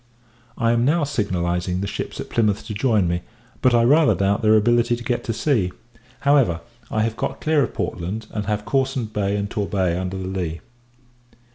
I 0.57 0.71
am 0.71 0.83
now 0.83 1.03
signalizing 1.03 1.79
the 1.79 1.85
ships 1.85 2.19
at 2.19 2.31
Plymouth 2.31 2.65
to 2.65 2.73
join 2.73 3.07
me; 3.07 3.21
but, 3.61 3.75
I 3.75 3.83
rather 3.83 4.15
doubt 4.15 4.41
their 4.41 4.55
ability 4.55 4.95
to 4.95 5.03
get 5.03 5.23
to 5.25 5.31
sea. 5.31 5.71
However, 6.21 6.61
I 6.89 7.03
have 7.03 7.15
got 7.15 7.39
clear 7.39 7.61
of 7.61 7.75
Portland, 7.75 8.25
and 8.31 8.47
have 8.47 8.65
Cawsand 8.65 9.13
Bay 9.13 9.35
and 9.37 9.47
Torbay 9.47 9.95
under 9.95 10.17
the 10.17 10.27
lee. 10.27 10.61